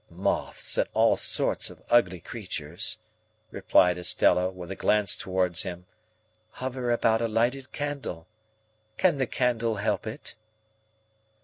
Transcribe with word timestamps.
"Moths, 0.09 0.79
and 0.79 0.89
all 0.93 1.15
sorts 1.15 1.69
of 1.69 1.83
ugly 1.89 2.19
creatures," 2.19 2.97
replied 3.51 3.99
Estella, 3.99 4.49
with 4.49 4.71
a 4.71 4.75
glance 4.75 5.15
towards 5.15 5.61
him, 5.61 5.85
"hover 6.53 6.89
about 6.89 7.21
a 7.21 7.27
lighted 7.27 7.71
candle. 7.71 8.25
Can 8.97 9.19
the 9.19 9.27
candle 9.27 9.75
help 9.75 10.07
it?" 10.07 10.37